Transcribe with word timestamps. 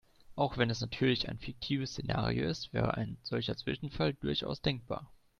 Auch 0.35 0.57
wenn 0.57 0.71
es 0.71 0.81
natürlich 0.81 1.29
ein 1.29 1.37
fiktives 1.37 1.91
Szenario 1.91 2.49
ist, 2.49 2.73
wäre 2.73 2.95
ein 2.97 3.17
solcher 3.21 3.55
Zwischenfall 3.55 4.13
durchaus 4.15 4.59
denkbar. 4.59 5.11